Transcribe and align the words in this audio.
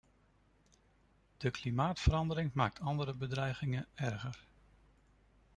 De 1.37 1.51
klimaatverandering 1.51 2.53
maakt 2.53 2.79
andere 2.79 3.13
bedreigingen 3.13 3.87
erger. 3.93 4.45